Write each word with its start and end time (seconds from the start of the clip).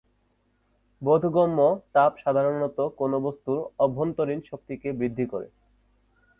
বোধগম্য 1.01 1.59
তাপ 1.93 2.11
সাধারণত 2.17 2.77
কোন 2.97 3.11
বস্তুর 3.19 3.57
অভ্যন্তরীণ 3.79 4.39
শক্তিকে 4.49 4.89
বৃদ্ধি 4.91 5.25
করে। 5.25 5.47